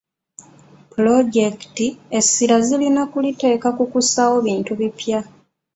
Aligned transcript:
Pulojekiti 0.91 1.87
essirira 2.17 2.57
zirina 2.67 3.01
kuliteeka 3.11 3.67
ku 3.77 3.83
kussaawo 3.91 4.37
bintu 4.47 4.71
bipya. 4.79 5.19